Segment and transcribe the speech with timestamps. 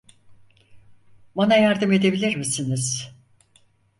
[1.35, 3.11] Bana yardım edebilir misiniz?